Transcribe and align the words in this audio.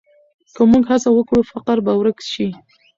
که 0.55 0.61
موږ 0.71 0.83
هڅه 0.91 1.09
وکړو، 1.13 1.47
فقر 1.51 1.77
به 1.85 1.91
ورک 1.99 2.19
شي. 2.31 2.47